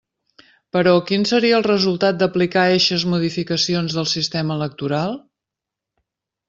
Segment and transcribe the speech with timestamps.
[0.77, 5.17] Però, ¿quin seria el resultat d'aplicar eixes modificacions del sistema electoral?